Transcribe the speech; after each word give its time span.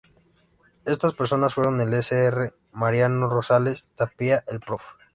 Estas 0.83 1.13
personas 1.13 1.53
fueron 1.53 1.79
el 1.79 1.93
Sr. 1.93 2.57
Mariano 2.71 3.27
Rosales 3.29 3.91
Tapia, 3.95 4.43
el 4.47 4.59
Prof. 4.59 4.93